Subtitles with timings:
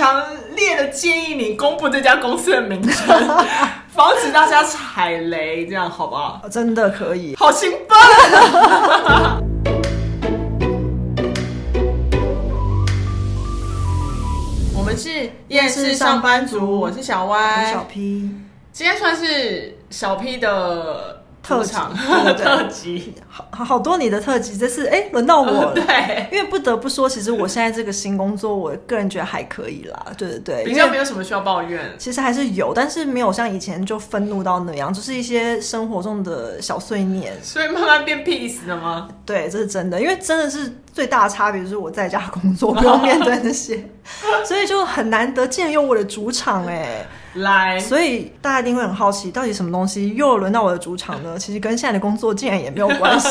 [0.00, 0.24] 强
[0.56, 3.06] 烈的建议你公布这家公司的名称，
[3.92, 6.40] 防止大家踩雷，这样好不好？
[6.50, 7.98] 真的可以，好兴奋！
[14.74, 18.30] 我们是厌世上班族，我是小歪，小 P，
[18.72, 21.19] 今天算是小 P 的。
[21.58, 21.94] 特长
[22.38, 25.74] 特辑，好好多你的特辑，这次哎，轮到我了。
[25.74, 30.06] 对，因为不得不说，其实我现在这个新工作，我个人觉得还可以啦。
[30.16, 31.80] 对对对，比较没有什么需要抱怨。
[31.98, 37.32] 其实还是有，但是没有像以前就愤怒到那样，就是一些生活中的小碎念。
[37.42, 39.08] 所以慢慢变 peace 了吗？
[39.26, 43.88] 对，这是真的，因为真的是最大的差别就是我在家工作，不用面对那些，
[44.44, 47.06] 所以就很难得见用我的主场哎。
[47.34, 51.34] 来，所以大家一定会很好奇，到底什么东西又轮到我的主场呢？
[51.38, 53.28] 其实跟现在的工作竟然也没有关系，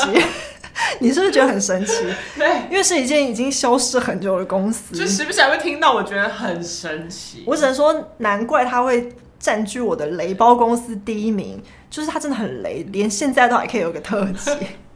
[1.00, 2.06] 你是不是觉得很神奇？
[2.38, 7.44] 对，因为是一件已经消失很久的公司，就时不时还会听到，我觉得很神奇。
[7.46, 14.52] 我只能说，难怪他会占据我的雷包公司第一名，就是他真的很雷，连现在都还可以有个特辑。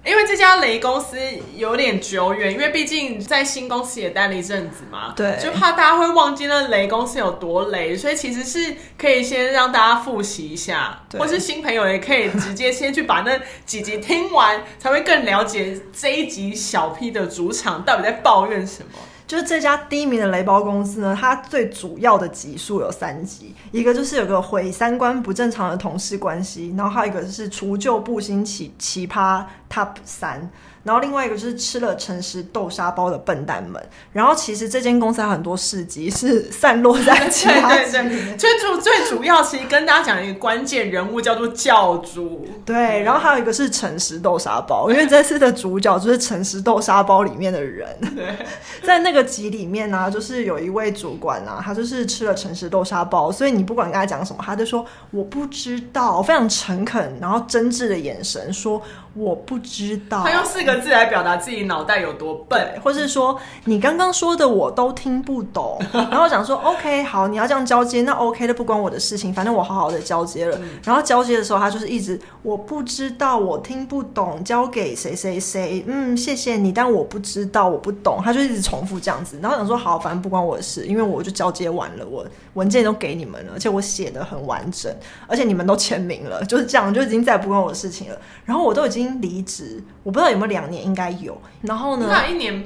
[0.06, 1.18] 因为这家雷公司
[1.56, 19.00] 有点久远，因为毕竟在新公司也待了一阵子嘛，对，就怕大家会忘记那雷公司有多雷，所以其实是可以先让大家复习一下，或是新朋友也可以直接先去把那几集听完，才会更了解这一集小 P 的主场到底在抱怨什么。
[19.26, 30.50] 就是这家第一名的雷包公司呢，它最主要的集数有三集，一个就是有个毁三观不正常的同事关系，然后还有一个是除旧布新奇奇葩 Top 三。
[30.84, 33.82] 然后另外一个就是吃了诚实豆沙包的笨蛋们。
[34.12, 38.38] 然后其实这间公司还有很多市集是散落在其他 集里面。
[38.38, 42.48] 最主最主要，其实跟大家讲一个关键人物叫做教主。
[42.66, 47.88] 对，然后还有一个是诚实豆沙包，因为这次的主角就是诚实豆沙包里面的人。
[48.16, 48.36] 对，
[48.84, 58.82] 在那个集里面呢、啊，就是有一位主管啊，他就是吃了诚实豆沙包，所以你不管跟他讲什么，他就说我不知道，非常诚恳，然后真挚的眼神说
[59.16, 60.24] 我不知道。
[60.24, 60.74] 他用四个。
[60.84, 70.58] 字来表达自己脑袋有多笨，或是说你刚刚说的我都听不懂， 然后想说 OK 好，你要这样交接，那 OK 的不关我的事情，反正我好好的交接了。
[70.62, 79.40] 嗯、然后交接的时候，他就是一直我不知道，我听不懂，交给谁谁谁，嗯，谢谢你，但我不知道，我不懂，他就一直重复这样子。
[79.42, 84.94] 然后想说好，反正不关我的事，因为我就交接完了，我文件都给你们了，而且我写的很完整，
[85.28, 88.18] 而且你们都签名了，就是这样，就已经再不关我的事情了。
[88.44, 90.64] 然后我都已经离职，我不知道有没有两。
[90.70, 92.08] 年应该有，然后呢？
[92.10, 92.64] 那一年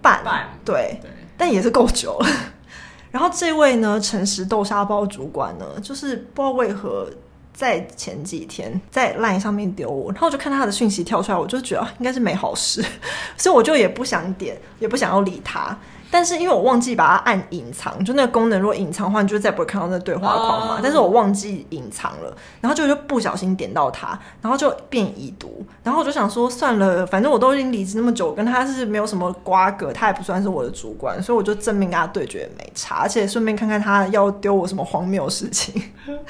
[0.00, 2.28] 半，半对，对，但也是够久了。
[3.10, 7.10] 然后这位呢，诚实豆沙包主管呢，就是不知道为何
[7.52, 12.80] 在前几天在 LINE 上面丢我，然后我就看他的讯息跳出来，我就觉得应该是没好事，
[13.36, 15.76] 所以我就也不想点，也不想要理他。
[16.10, 20.74] 但是因为我忘记把它按隐藏，就那个功能如果隐藏的话，你就再不会看到那个对话框嘛。
[20.74, 20.80] Oh.
[20.82, 25.64] 但是我忘记隐藏了，然后就就不小心点到它，然后就变已读。
[25.82, 35.82] 然后我就想说算了，反正我都已经离职那么久，我跟他是没有什么瓜葛，他也不算是我的主管，所以我就正面跟他对决也没差，而且顺便看看他要丢我什么荒谬事情。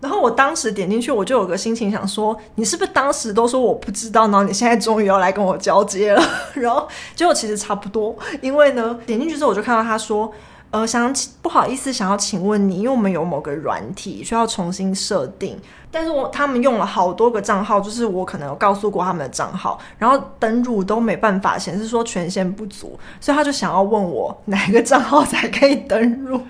[0.00, 6.22] 然后我当时点进去，我就有个心情想说，你是不是当时都说我不知道，然后你现在终于要来跟我交接了？
[6.54, 10.32] 然后结果其实差不多，因为呢，点进去之后我就看到他说，
[10.70, 11.12] 呃，想
[11.42, 15.58] 不好意思，想要请问你，因为我们有某个软体需要重新设定，
[15.90, 26.40] 但是我他们用了好多个账号，就是我可能有告诉过他们的账号，然后登入都没办法显示说权限不足，所以他就想要问我哪个账号才可以登入。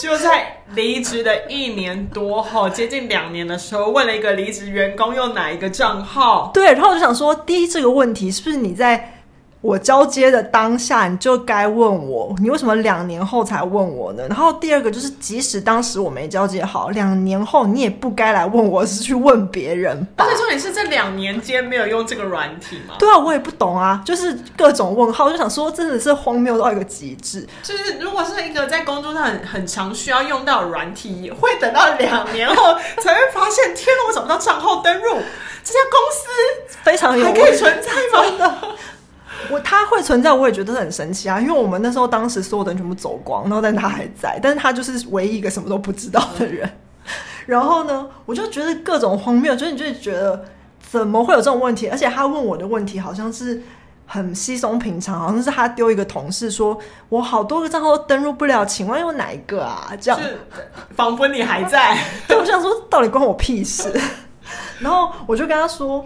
[0.00, 6.50] 就在离职的一年多后，接近两年的时候，问了一个离职员工用哪一个账号？
[6.54, 9.19] 对，然后我就想说，第一这个问题是不是你在？
[9.62, 14.22] 我交接的当下，你就该问我，你为什么两年后才问我呢？
[14.28, 20.24] 然后第二个就是，即使当时我没交接好，两年后你也不该来问我，是去问别人吧。
[20.24, 22.94] 而且重点是这两年间没有用这个软体吗？
[22.98, 27.46] 对啊，我也不懂啊，就是各种问号，就想说真的是荒谬到一个极致。
[27.62, 35.16] 就是如果是一个在工作上很很常需要用到的软体，也会等到两年后才会发现，天哪，我找不到账号登入，
[35.62, 37.90] 这家公司非常有还可以存在
[38.38, 38.56] 吗？
[39.48, 41.40] 我他会存在，我也觉得很神奇啊！
[41.40, 46.68] 因为我们那时候当时所有的人全部走光，然后但他还在，但是他就是唯一一个什么都不知道的人。
[47.46, 50.44] 然后呢，我就觉得各种荒谬，就是你就觉得
[50.80, 51.88] 怎么会有这种问题？
[51.88, 53.62] 而且他问我的问题好像是
[54.06, 56.78] 很稀松平常，好像是他丢一个同事说
[57.08, 60.20] ：“我好多个账号都登录不了，请问有哪一个啊？”这样，
[60.94, 61.96] 仿佛你还在。
[62.28, 63.92] 对，我想说，到底关我屁事？
[64.78, 66.04] 然后我就跟他说。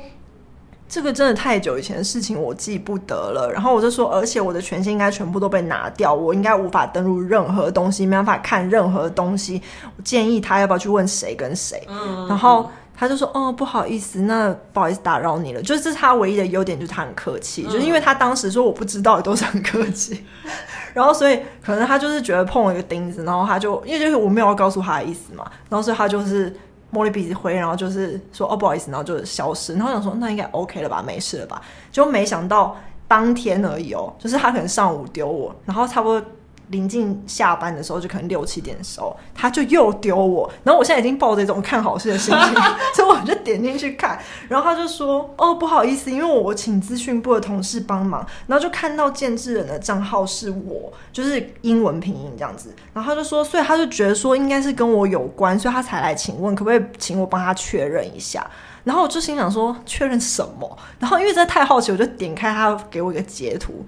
[0.94, 3.50] 这个真的太久以前的事情，我记不得了。
[3.50, 9.60] 然后我就说，而且我的权限应该全部都被拿掉，我应该无法登录任何东西，没办法看任何东西。
[9.96, 11.82] 我建议他要不要去问谁跟谁。
[11.88, 15.60] 嗯，然后他就说，哦，不好意思，那不好意思打扰你了。
[15.60, 20.24] 就是这是他唯一的优点，就是他很客气，嗯、就是因为他当时说我不知道，也都是很客气。
[20.94, 26.54] 然后所以可能他就是觉得碰了一个钉子，然后他就因为就是我没有要告诉他的意思嘛，然后所以他就是。
[26.94, 29.74] 摸了鼻子灰，然后就是说哦，不好意思，然后就消失。
[29.74, 31.60] 然后想说那应该 OK 了吧，没事了吧？
[31.90, 32.76] 就没想到
[33.08, 36.22] 当天而已哦，就是他可能上午丢我，然后差不多。
[36.68, 40.50] 临近下班的时候，就可能六七点的时候，他就又丢我。
[40.62, 42.54] 然后我现在已经抱着一种看好戏的心情，
[42.94, 44.18] 所以我就点进去看。
[44.48, 52.74] 然后他就说：“哦，不好意思，因为我请资讯部的同事帮忙。”然后就看到建制人的账号是我，就是英文拼音这样子。
[52.92, 58.44] 然后他就说：“所以他就觉得说应该是跟我有关，所以他才来请问可不可以请我帮他确认一下。”
[58.84, 60.78] 然后我就心想说，确认什么？
[60.98, 63.84] 然后因为真的太好奇，我就点开他给我一个截图，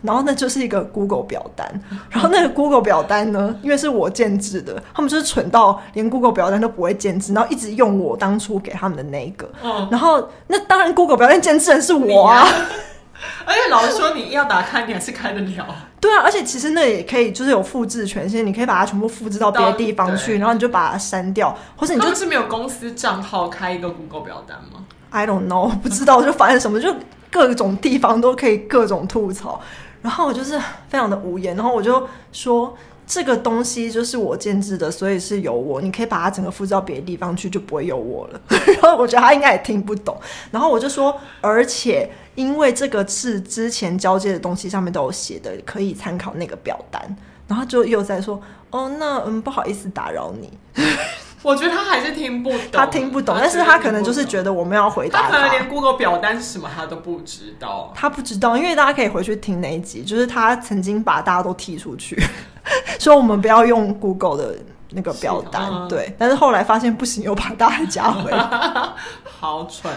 [0.00, 1.68] 然后那就是一个 Google 表单。
[2.08, 9.50] 然后那个 Google 表单呢，因为是我建制的，他们就是蠢到连 Google 表单都不会建制，然后一直用我当初给他们的那一个。
[9.62, 9.88] 嗯。
[9.90, 12.46] 然后那当然 Google 表单建制人是我啊。
[13.44, 15.66] 而且老实说，你要打开，你还是开得了。
[16.00, 26.94] 对啊，而且其实那也可以，就是有复制权限，你可以把它全部复制到别的地方去，然后你就把它删掉，或者你就是没有公司账号开一个 Google 表单吗？I don't know，不知道，就反正什么，就
[27.30, 29.60] 各种地方都可以各种吐槽，
[30.02, 30.58] 然后我就是
[30.88, 32.76] 非常的无言，然后我就说。
[33.10, 35.80] 这个东西就是我建制的，所以是由我。
[35.80, 38.40] 你可以把它整个复制到别的地方去，就不会有我了。
[38.82, 40.14] 然后我觉得他应该也听不懂。
[40.50, 47.02] 然后我就说，而且因为这个是之前交接的东西上面都有写的，可以参考那个表单。
[47.48, 48.40] 然后就又在说，
[48.70, 50.56] 哦，那嗯，不好意思打扰你。
[51.42, 62.16] 我觉得他还是听不懂，他听不懂，但是他可能就是觉得我们要回答他，他可能连 Google 表单是什么他都不知道，他不知道，因为大家可以回去听那一集，就是他曾经把大家都踢出去，
[63.00, 64.58] 说我们不要用 Google 的
[64.90, 68.38] 那个表单，啊、对，但是后来发现不行，又把大家加回来，
[69.24, 69.92] 好蠢。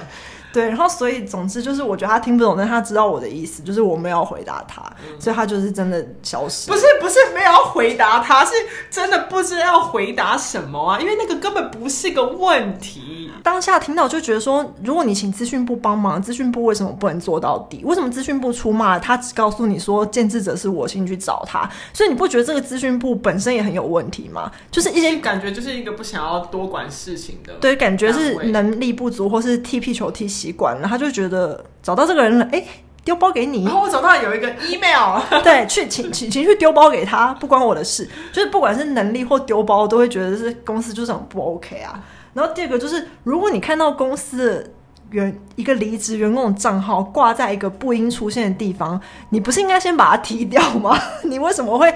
[0.53, 6.69] 对，然后所以总之就是，我觉得他听不懂，但他知道我的意思，就是我没有回答他，嗯、所以他就是真的消失。
[6.69, 8.51] 不是不是没有要回答他，是
[8.89, 13.31] 真的不知道要回答什么啊，因为那个根本不是个问题。
[13.43, 17.81] 当下听到就觉得说，如果你请资讯部帮忙，资讯部为什么不能做到底？
[17.83, 21.67] 为什么资讯部出骂他，只告诉你说建制者是我，请你去找他？
[21.93, 24.51] 所以你不觉得这个资讯部本身也很有问题吗？
[24.69, 32.63] 就是一些感觉就是一个不想要多管事情的，对，感觉是能力不足，或是踢皮球踢习惯了，他就觉得找到这个人了，哎，
[33.03, 33.65] 丢包给你。
[33.65, 38.09] 然后我找到有一个 email， 对，去请请请去丢包给他，不关我的事。
[38.33, 42.03] 就是不管是能力或丢包，都会觉得是公司就是很不 OK 啊。
[42.33, 44.69] 然后第二个就是，如果你看到公司的
[45.11, 48.99] 员一个离职员工的账号挂在一个不应出现的地方，
[49.29, 50.97] 你不是应该先把它踢掉吗？
[51.23, 51.93] 你为什么会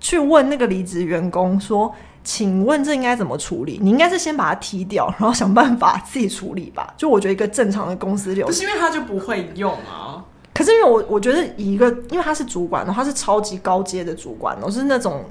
[0.00, 1.94] 去问那个离职员工说？
[2.24, 3.78] 请问这应该怎么处理？
[3.82, 6.94] 你应该是先把它踢掉，然后想办法自己处理吧。
[6.96, 10.24] 就我觉得一个正常的公司流程，不是因为他就不会用啊。
[10.54, 15.24] 可是因为我我觉得以一个，因为他是主管，他是超级高阶的主管，我是那种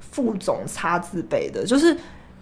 [0.00, 1.64] 副总差字辈的。
[1.64, 1.96] 就是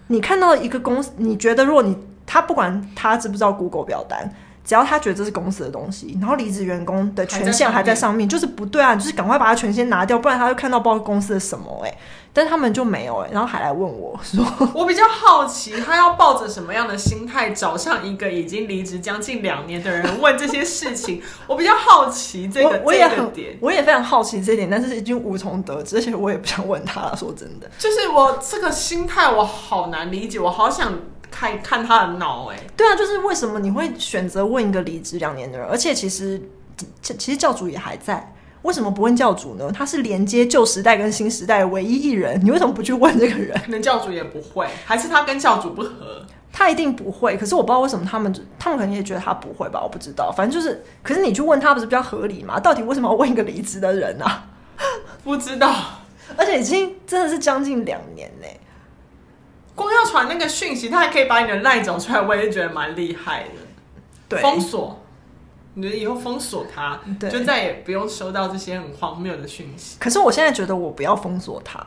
[0.07, 1.95] 你看到一个公司，你觉得如果你
[2.25, 4.33] 他不管他知不知道 Google 表单，
[4.65, 11.97] 只要他觉得这是公司的东西，然后离职员工的权限还在上面，就是不对啊，就是赶快把他权限拿掉，不然他就看到报公司的什么哎、欸。
[12.37, 14.45] 但他们就没有哎、欸，然后还来问我说
[14.75, 21.21] ：“我比较好奇，他要抱着什么样的心态找上一个已经离职将近两年的人问这些事情？
[21.47, 27.15] 我比较好奇这个我，我也很这个点，我也非常好奇这一点，但是已经无从得知，而且我也不想问他了。
[27.15, 30.91] 说真的，就是我这个心态我好难理解，我好想
[31.35, 32.63] 看看他的脑哎、欸。
[32.77, 35.67] 对啊，就是为什么你会选择问一个离职两年的人？
[35.67, 36.41] 而且其实
[37.01, 38.31] 其实教主也还在。”
[38.63, 39.71] 为什么不问教主呢？
[39.71, 43.55] 他是连接旧时代跟新时代的唯一一人，你为什么不去问这个人？
[43.63, 46.25] 可能教主也不会，还是他跟教主不合？
[46.51, 47.37] 他一定不会。
[47.37, 49.79] 可是我不知道为什么他们，他们可能也觉得他不会吧？
[49.83, 50.31] 我不知道。
[50.31, 52.59] 反正就是，可是你去问他不是比较合理吗？
[52.59, 54.47] 到底为什么要问一个离职的人啊？
[55.23, 55.71] 不知道。
[56.35, 58.47] 而且已经真的是将近两年呢。
[60.15, 63.49] 传那个讯息，他还可以把你的赖找出来，我也觉得蛮厉害的。
[64.29, 65.01] 对，封锁。
[65.77, 69.97] 你觉得以后封锁他，对就再也不用收到这些很荒谬的讯息。
[69.99, 71.85] 可是我现在觉得我不要封锁他，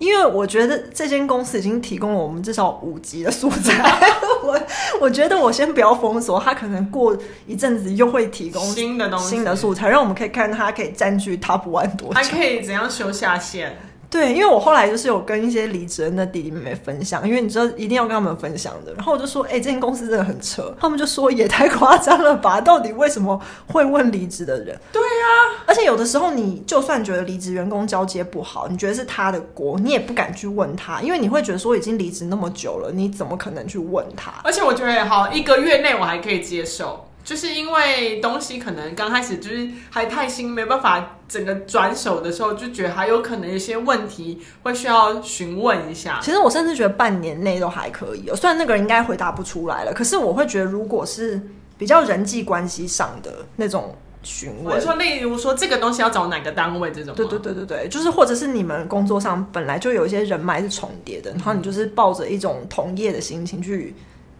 [0.00, 3.80] 因为我觉得这间公司已经提供了我们至少五集的素材。
[4.42, 4.60] 我
[5.00, 7.16] 我觉得我先不要封锁他，可能过
[7.46, 13.78] 一阵子又会提供新的东西、新的素材，让我们可以看他可以占据 Top One 多久，还可以怎样修下线。
[14.10, 18.94] 对，因为我后来就是有跟一些离职的弟弟妹妹分享，因为你知道一定要跟他们分享的。
[18.94, 20.74] 然后我就说，哎、欸，这间公司真的很扯。
[20.80, 22.58] 他们就说也太夸张了吧？
[22.60, 24.78] 到底为什么会问离职的人？
[24.90, 34.32] 对啊，而且有的时候你就算觉得离职员工交接不好，你觉得是他的锅，你也不敢去问他，因为你会觉得说已经离职那么久了，你怎么可能去问他？
[34.42, 37.07] 而且我觉得好一个月内我还可以接受。
[37.28, 46.20] 就是因为东西可能刚开始就是还太新，没办法整个转手的时候，就觉得还有可能有些问题会需要询问一下。
[46.22, 51.38] 其实我甚至觉得半年内都还可以哦，虽然那个人应该回答不出来了，可是我会觉得如果是
[51.76, 63.94] 比较人际关系上的那种询问，我说例如说这个东西要找哪个单位这种，对对对对对，就是或者是你们工作上本来就有一些人脉是重叠的，然后你就是抱着一种同业的心情去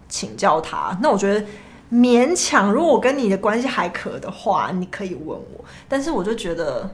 [0.08, 1.44] 请教他，那我觉得。
[1.92, 5.64] 勉强，如果我跟你的关系还可的话，你可以问我。
[5.88, 6.90] 但是我就觉得，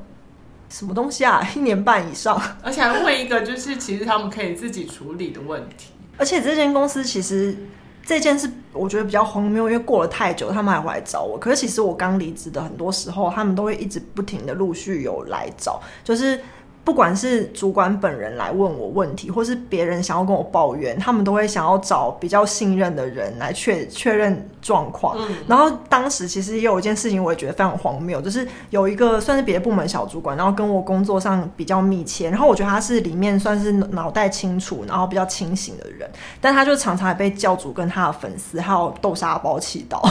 [0.69, 5.91] 什么东西啊，一年半以上，而且还问一个就是其实他们可以自己处理的问题。
[6.17, 7.57] 而且这间公司其实
[8.05, 11.39] 这件事我觉得比较荒谬，因为过了太久，他们还会来找我。
[11.39, 16.41] 可是其实我刚离职的很多时候，他们都会一直不停的陆续有来找，就是。
[16.85, 25.17] 不管是主管本人来问我问题，或是别人想要跟我抱怨，他们都会想要找比较信任的人来确确认状况。
[25.19, 25.35] 嗯。
[25.49, 36.07] 然后当时其实也有一件事情，我也觉得非常荒谬，就是有一个算是别的部门小主管，然后跟我工作上比较密切，然后我觉得他是里面算是脑袋清楚，然后比较清醒的人，
[36.38, 40.03] 但他就常常也被教主跟他的粉丝还有豆沙包气到。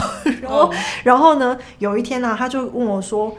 [0.42, 3.32] 然后，嗯、然后呢，有一天呢、啊，他就问我说。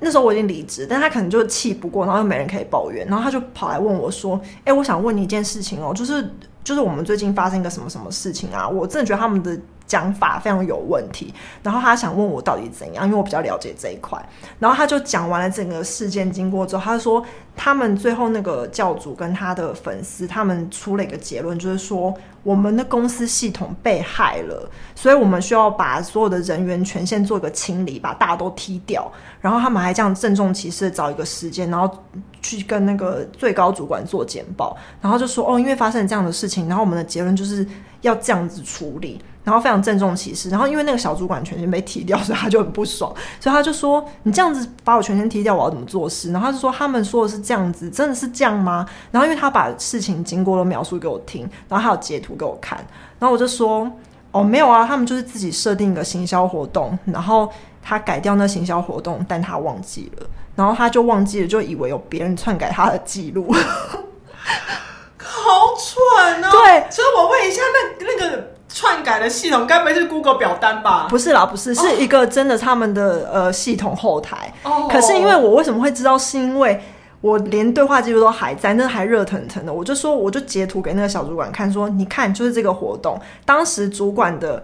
[0.00, 6.30] 那时候我已经离职，但他可能就气不过，然后又没人可以抱怨，然后他就跑来问我说：“哎、我想问你一件事情哦，就是
[6.62, 8.68] 就是我们最近发生一个什么什么事情啊？
[8.68, 14.18] 我真的觉得他们的。”讲法非常有问题，然后他想问我到底怎样，因为我比较了解这一块。
[14.58, 17.24] 然后他就讲完了整个事件经过之后，他说
[17.54, 29.10] 他们最后那个教主跟他的粉丝，他们出了一个结论，就是说我们的公司系统被害了，所以我们需要把所有的人员权限做一个清理，把大家都踢掉。
[29.40, 32.02] 然后他们还这样郑重其事的找一个时间，然后
[32.40, 37.66] 去跟那个最高主管做简报，然后就说哦，因为发生这样的事情，然后我们的结论就是
[38.00, 39.20] 要这样子处理。
[39.44, 52.78] 然后非常郑重其事，然后因为那个小主管权限被踢掉， 所以他就很不爽，所以他就说：“你这样子把我权限踢掉，我要怎么做事？”然后他就说：“他们说的是这样子，真的是这样吗？”然后因为他把事情经过都描述给我听，然后还有截图给我看，
[53.18, 53.86] 然后我就说
[54.32, 57.46] ：“哦，没有啊，他们就是自己设定一个行销活动，然后
[57.82, 63.52] 他改掉那行销活动，但他忘记了，然后他就忘记了，就以为有别人篡改他的记录，
[65.20, 66.50] 好蠢哦！
[66.50, 67.60] 对，所以我问一下，
[68.00, 71.06] 那那个。”篡改的系统该不会是 Google 表单吧？
[71.08, 74.52] 不是啦，不是，是一个真的他们的、哦、呃系统后台。
[74.64, 74.88] 哦。
[74.90, 76.18] 可是因为我为什么会知道？
[76.18, 76.82] 是因为
[77.20, 79.72] 我连对话记录都还在，那还热腾腾的。
[79.72, 84.60] 我就说，我就截图给那个小主管看，说你看，就是这个活动，当时主管的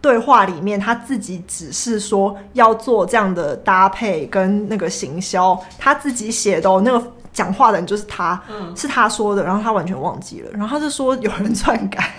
[0.00, 12.10] 对话里面，他自己只是说要做这样的搭配跟那个行销，他自己写的、哦、那个讲话的人就是他，嗯，是他说的，然后他完全忘记了，然后他就说有人篡改。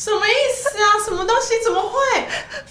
[0.00, 0.96] 什么意思啊？
[1.04, 1.62] 什么东西？
[1.62, 1.98] 怎么会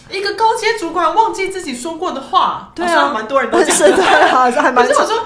[0.09, 2.71] 一个高阶主管忘记自己说过的话？
[2.73, 4.83] 对啊，蛮多人都讲 是的啊，这还蛮。
[4.83, 5.25] 可是我说，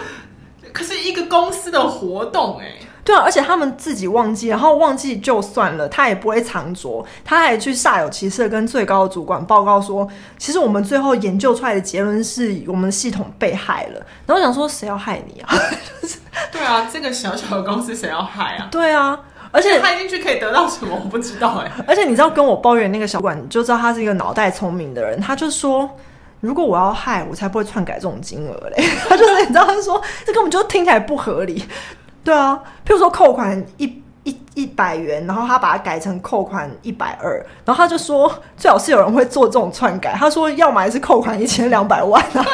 [0.74, 10.06] 可是一个公司的活动、欸，哎，对啊，而且他们自己忘记，然后忘记就算了，他也不会藏拙，他还去煞有其事的跟最高的主管报告说，
[10.38, 14.06] 其实我们最后研究出来的结论是我们系统被害了。
[14.26, 15.56] 然后我想说，谁要害你啊？
[16.52, 18.68] 对啊，这个小小的公司谁要害啊？
[18.70, 19.18] 对啊。
[19.54, 21.00] 而且他进去可以得到什么？
[21.02, 21.72] 我不知道哎、欸。
[21.88, 25.22] 而且你知道跟我抱怨那个小管，你就知道他是一个脑袋聪明的人。
[25.22, 25.88] 他就说，
[26.40, 28.84] 如果我要害，我才不会篡改这种金额嘞。
[29.08, 31.64] 他就是你知道，他说这根本就听起来不合理。
[32.24, 40.16] 对啊，譬如说扣款一一一百元，然后他把它改成扣款一百二，然后他就说最好是有人会做这种篡改。
[40.18, 42.46] 他说要么是扣款一千两百万啊，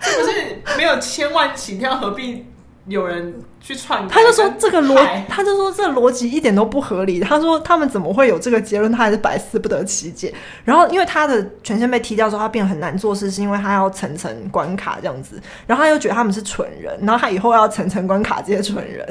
[0.00, 2.44] 这不是没有千万起跳，何必？
[2.86, 7.18] 有人去篡改，他就说这个逻，他就说这逻辑一点都不合理。
[7.18, 8.92] 他说他们怎么会有这个结论？
[8.92, 10.34] 他还是百思不得其解。
[10.64, 15.40] 然后因为他的权限被踢掉之后，他变得很难做事，是因为他要层层关卡这样子。
[15.66, 19.06] 然后他又觉得他们是蠢人，然后他以后要层层关卡这些蠢人，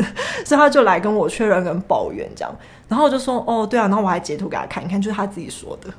[0.45, 2.55] 所以他就来跟我确认跟抱怨这样。
[2.87, 5.89] 然后我就说哦对啊，然后我还截图给他看，你看就是他自己说的，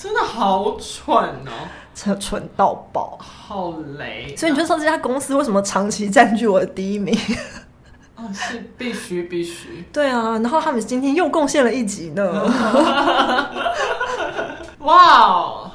[0.00, 1.68] 真的好蠢哦。
[1.94, 4.34] 蠢蠢到爆，好雷！
[4.34, 7.14] 所以你就说这家公司为什么长期占据我的第一名？
[8.14, 9.84] 啊，是必须必须。
[9.92, 12.32] 对啊，然后他们今天又贡献了一集呢。
[14.78, 15.70] 哇哦，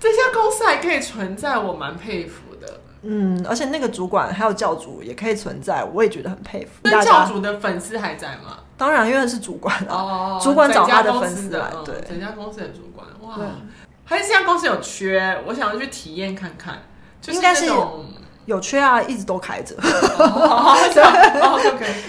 [0.00, 2.80] 这家公司还可以存在，我蛮佩服的。
[3.02, 6.80] 嗯，而且那个主管还有教主也可以存在，我也觉得很佩服。
[6.82, 8.58] 那教主的粉丝还在吗？
[8.82, 13.36] 当然，因为是主管哦，主管找他的粉丝来，对，整家公司的主管，哇，
[14.04, 16.82] 还是这家公司有缺，我想要去体验看看，
[17.28, 17.70] 应该是
[18.46, 19.76] 有缺啊，一直都开着。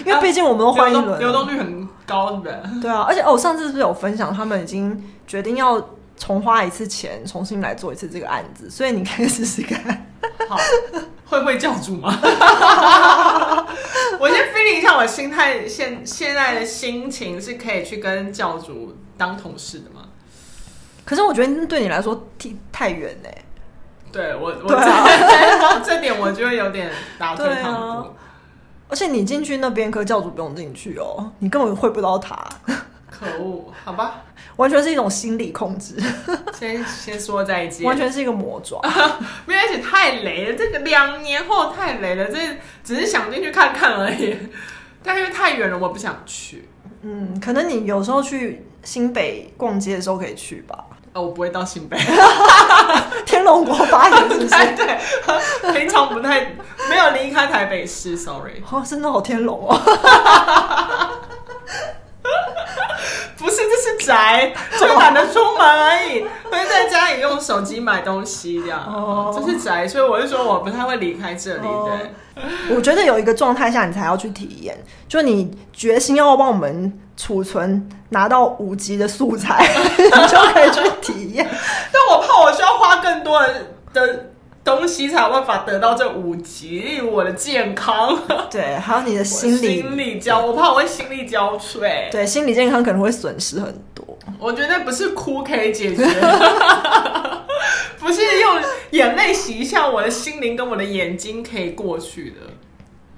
[0.04, 2.52] 因为毕竟我们都换一轮，流动率很高对不对。
[2.82, 5.80] 对啊，而且哦，上次是不是有分享，他们已经决定要
[6.16, 10.04] 重花一次钱，重新来做一次这个案子，所以你可以试试看。
[10.48, 10.56] 好，
[11.26, 12.18] 会不会教主吗？
[14.20, 20.02] 我先 feeling 一下，我心态现现在的心情是可以去跟教主当同事的吗？
[21.04, 23.28] 可是我觉得对你来说太太远呢。
[24.12, 28.08] 对我，我这、啊、这点我觉得有点打退堂鼓。
[28.08, 28.10] 啊、
[28.88, 32.36] 而且你进去那边，可教主不用进去哦，你根本会不到他。
[33.16, 34.22] 可恶，好吧，
[34.56, 35.94] 完全是一种心理控制。
[36.52, 38.80] 先先说再见，完全是一个魔爪。
[39.46, 42.38] 没关系，太雷了，这个两年后太雷了，这
[42.82, 44.36] 只是想进去看看而已。
[45.04, 46.68] 但因为太远了，我不想去。
[47.02, 50.84] 嗯，可能你有时候去新北逛街的时候可以去吧。
[51.12, 51.96] 哦，我不会到新北，
[53.24, 54.48] 天龙国发言是不是？
[54.48, 56.40] 对，平常不太
[56.88, 58.60] 没有离开台北市，sorry。
[58.68, 59.80] 哦，真的好天龙哦。
[63.36, 63.50] 不
[63.84, 68.80] 是，宅，就懒得出门而已，会在家里用手机买东西这样。
[68.86, 71.66] 哦，这是宅，所以我就说我不太会离开这里。
[71.66, 71.90] 哦、
[72.34, 74.76] 对，我觉得有一个状态下你才要去体验，
[75.06, 79.66] 就你决心要帮我们储存拿到五级的素材，
[79.98, 81.46] 你就可以去体验。
[81.92, 83.54] 但我怕我需要花更多的
[83.92, 84.30] 的。
[84.64, 88.18] 东西才有办法得到这五级，例如我的健康，
[88.50, 94.18] 对，还有你的心理心理交，我怕我会心力交瘁，对，心理健康可能会损失很多。
[94.38, 96.02] 我觉得不是哭可以解决，
[98.00, 98.58] 不是用
[98.92, 102.36] 眼泪洗一下我的心灵跟我的眼睛可以过去的。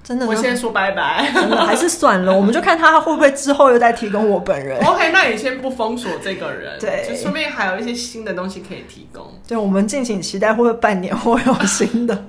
[0.07, 1.29] 真的，我先说拜拜。
[1.65, 4.81] 还是算了， 我们就看他会不会之后又再提供我本人。
[4.85, 9.25] OK，那你先不封锁这个人，对，就说不定还有一些新的东西可以提供。
[9.45, 12.15] 对，我们敬请期待，会不会半年后有新的？
[12.15, 12.23] 哇，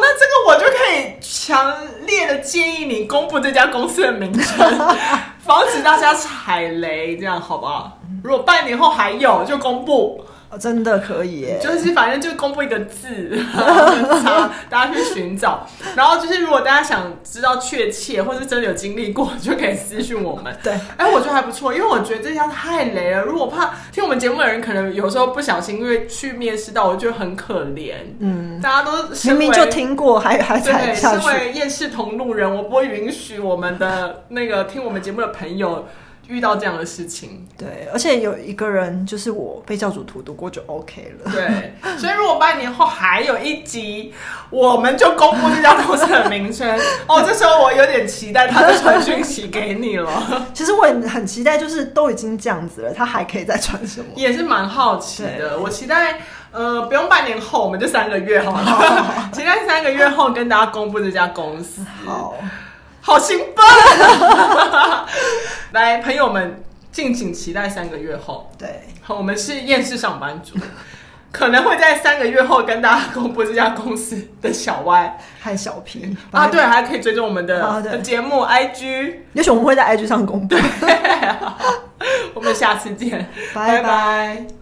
[0.00, 1.74] 那这个我就可以强
[2.06, 4.70] 烈的建议你公布这家公司的名称，
[5.44, 7.98] 防止大家踩雷，这样好不好？
[8.22, 10.24] 如果半年后还有，就公布。
[10.58, 13.38] 真的可以耶，就是反正就公布一个字，
[14.70, 15.66] 大家去寻找。
[15.96, 20.56] 然后就是如果大家想知道确切，或是真的有经历过，就可以私讯我们。
[20.62, 23.22] 对，哎，我觉得还不错，因为我觉得这家太雷了。
[23.22, 27.94] 如果怕听我们节目的人，可能有时候不小心因为去面试到，我觉得很可怜。
[28.20, 28.92] 嗯，大家都
[29.24, 31.22] 明明就听过，还还踩下去。
[31.22, 35.86] 身为厌世同路人，我不会允许我们的那个听我们节目的朋友。
[36.28, 44.12] 遇到这样的事情，对，而且有一个人就是我被教主荼毒过就 OK 了，对，所以如果半年后还有一集，
[44.50, 46.68] 我们就公布这家公司的名称
[47.06, 47.22] 哦。
[47.26, 50.46] 这时候我有点期待他的传讯息给你了。
[50.54, 54.06] 其实我也很期待，就是都已经这样子了，他还可以再传什么？
[54.16, 55.58] 也是蛮好奇的。
[55.58, 56.18] 我期待，
[56.50, 58.82] 呃，不用半年后，我们就三个月好不好？
[59.32, 61.84] 期待三个月后跟大家公布这家公司。
[62.04, 62.34] 好。
[63.06, 63.64] 好兴奋！
[65.72, 68.50] 来，朋友们，敬请期待三个月后。
[68.58, 70.54] 对，我们是厌世上班族，
[71.30, 80.56] 可能会在三个月后跟大家公布这家公司的小歪和小 P 啊，对，还可以追踪我们的节目 IG，也许我们会在 IG 上公布。
[82.32, 84.54] 我们下次见，拜拜。